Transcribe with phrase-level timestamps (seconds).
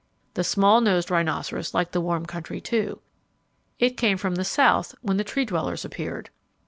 [0.33, 3.01] The small nosed rhinoceros liked the warm country, too.
[3.77, 6.31] It came from the south when the Tree dwellers appeared.